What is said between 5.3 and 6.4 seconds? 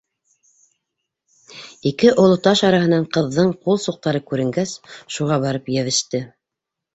барып йәбеште.